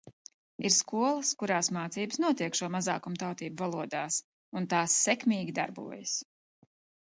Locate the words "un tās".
4.61-4.99